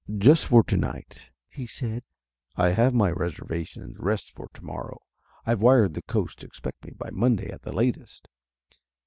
[0.17, 2.01] "Just for to night," he said.
[2.55, 5.03] "I have my reserva tions West for to morrow.
[5.45, 8.27] I've wired the Coast to expect me by Monday at the latest."